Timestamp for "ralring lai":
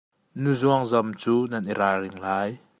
1.79-2.51